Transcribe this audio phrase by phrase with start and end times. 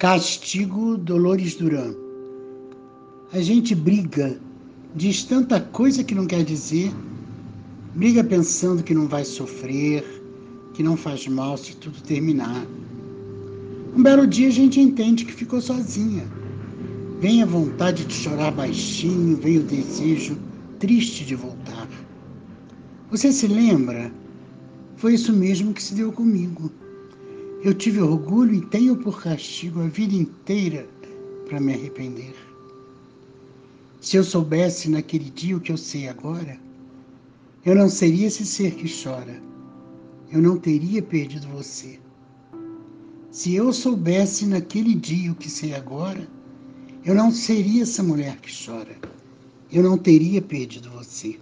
[0.00, 1.94] Castigo Dolores Duran.
[3.34, 4.40] A gente briga,
[4.94, 6.90] diz tanta coisa que não quer dizer,
[7.94, 10.02] briga pensando que não vai sofrer,
[10.72, 12.66] que não faz mal se tudo terminar.
[13.94, 16.26] Um belo dia a gente entende que ficou sozinha.
[17.20, 20.38] Vem a vontade de chorar baixinho, vem o desejo
[20.78, 21.86] triste de voltar.
[23.10, 24.10] Você se lembra?
[24.96, 26.72] Foi isso mesmo que se deu comigo.
[27.62, 30.88] Eu tive orgulho e tenho por castigo a vida inteira
[31.46, 32.34] para me arrepender.
[34.00, 36.58] Se eu soubesse naquele dia o que eu sei agora,
[37.66, 39.42] eu não seria esse ser que chora.
[40.32, 42.00] Eu não teria perdido você.
[43.30, 46.26] Se eu soubesse naquele dia o que sei agora,
[47.04, 48.96] eu não seria essa mulher que chora.
[49.70, 51.38] Eu não teria perdido você.